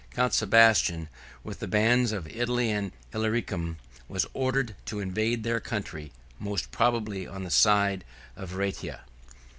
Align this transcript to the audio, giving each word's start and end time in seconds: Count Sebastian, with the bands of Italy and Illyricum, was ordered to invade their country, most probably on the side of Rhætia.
Count 0.15 0.33
Sebastian, 0.33 1.09
with 1.43 1.59
the 1.59 1.67
bands 1.67 2.11
of 2.11 2.27
Italy 2.27 2.71
and 2.71 2.91
Illyricum, 3.13 3.77
was 4.07 4.25
ordered 4.33 4.75
to 4.85 4.99
invade 4.99 5.43
their 5.43 5.59
country, 5.59 6.11
most 6.39 6.71
probably 6.71 7.27
on 7.27 7.43
the 7.43 7.51
side 7.51 8.03
of 8.35 8.53
Rhætia. 8.53 9.01